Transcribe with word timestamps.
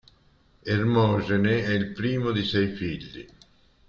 Ermogene 0.65 1.63
è 1.63 1.69
il 1.73 1.91
primo 1.93 2.31
di 2.31 2.43
sei 2.43 2.69
figli. 2.73 3.27